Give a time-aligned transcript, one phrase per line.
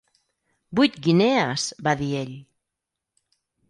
[0.79, 2.37] "Vuit guinees!", va dir ell.